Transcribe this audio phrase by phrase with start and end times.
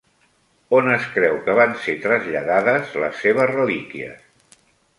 [0.77, 4.61] On es creu que van ser traslladades les seves relíquies?